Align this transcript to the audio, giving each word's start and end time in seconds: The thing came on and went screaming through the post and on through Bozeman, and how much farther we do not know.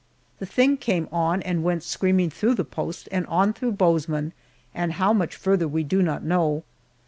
The 0.39 0.47
thing 0.47 0.77
came 0.77 1.07
on 1.11 1.43
and 1.43 1.63
went 1.63 1.83
screaming 1.83 2.31
through 2.31 2.55
the 2.55 2.65
post 2.65 3.07
and 3.11 3.27
on 3.27 3.53
through 3.53 3.73
Bozeman, 3.73 4.33
and 4.73 4.93
how 4.93 5.13
much 5.13 5.35
farther 5.35 5.67
we 5.67 5.83
do 5.83 6.01
not 6.01 6.23
know. 6.23 6.63